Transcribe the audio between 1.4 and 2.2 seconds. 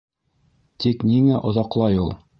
оҙаҡлай ул?